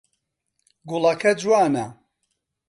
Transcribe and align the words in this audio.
گوڵەکە 0.89 1.31
جوانە. 1.39 1.85